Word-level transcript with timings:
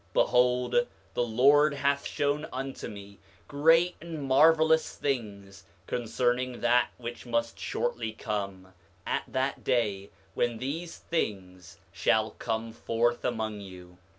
8:34 0.13 0.13
Behold, 0.25 0.75
the 1.13 1.23
Lord 1.23 1.73
hath 1.75 2.07
shown 2.07 2.47
unto 2.51 2.87
me 2.87 3.19
great 3.47 3.95
and 4.01 4.23
marvelous 4.23 4.95
things 4.95 5.65
concerning 5.85 6.61
that 6.61 6.87
which 6.97 7.27
must 7.27 7.59
shortly 7.59 8.11
come, 8.11 8.73
at 9.05 9.21
that 9.27 9.63
day 9.63 10.09
when 10.33 10.57
these 10.57 10.97
things 10.97 11.77
shall 11.91 12.31
come 12.31 12.73
forth 12.73 13.23
among 13.23 13.59
you. 13.61 13.99